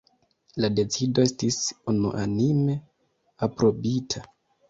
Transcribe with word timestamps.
La 0.63 0.69
decido 0.77 1.25
estis 1.29 1.59
unuanime 1.93 2.77
aprobita. 3.49 4.27